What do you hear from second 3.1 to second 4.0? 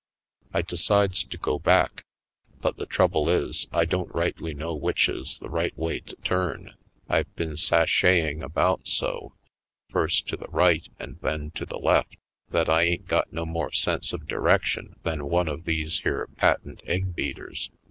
is I